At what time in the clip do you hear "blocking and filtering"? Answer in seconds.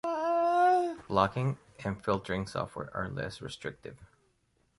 1.07-2.47